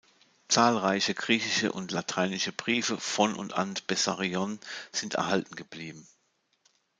Zahlreiche 0.47 1.13
griechische 1.13 1.71
und 1.71 1.91
lateinische 1.91 2.51
Briefe 2.51 2.97
von 2.99 3.35
und 3.35 3.53
an 3.53 3.75
Bessarion 3.85 4.57
sind 4.91 5.13
erhalten 5.13 5.55
geblieben. 5.55 6.07